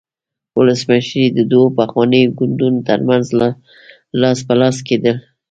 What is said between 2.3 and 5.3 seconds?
ګوندونو ترمنځ لاس په لاس کېدل.